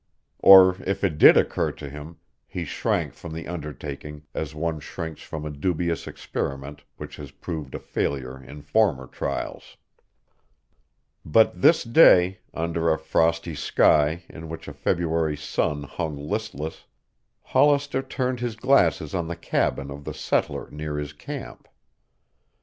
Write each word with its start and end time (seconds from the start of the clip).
Or 0.39 0.77
if 0.83 1.03
it 1.03 1.19
did 1.19 1.37
occur 1.37 1.71
to 1.73 1.87
him 1.87 2.17
he 2.47 2.65
shrank 2.65 3.13
from 3.13 3.33
the 3.33 3.47
undertaking 3.47 4.25
as 4.33 4.55
one 4.55 4.79
shrinks 4.79 5.21
from 5.21 5.45
a 5.45 5.51
dubious 5.51 6.07
experiment 6.07 6.83
which 6.97 7.17
has 7.17 7.29
proved 7.29 7.75
a 7.75 7.79
failure 7.79 8.43
in 8.43 8.63
former 8.63 9.05
trials. 9.05 9.77
But 11.23 11.61
this 11.61 11.83
day, 11.83 12.39
under 12.51 12.89
a 12.91 12.97
frosty 12.97 13.53
sky 13.53 14.23
in 14.27 14.49
which 14.49 14.67
a 14.67 14.73
February 14.73 15.37
sun 15.37 15.83
hung 15.83 16.17
listless, 16.17 16.85
Hollister 17.43 18.01
turned 18.01 18.39
his 18.39 18.55
glasses 18.55 19.13
on 19.13 19.27
the 19.27 19.35
cabin 19.35 19.91
of 19.91 20.03
the 20.05 20.15
settler 20.15 20.67
near 20.71 20.97
his 20.97 21.13
camp. 21.13 21.67